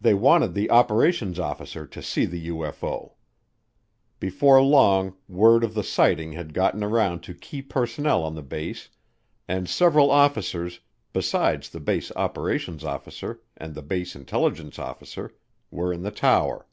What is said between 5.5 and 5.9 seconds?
of the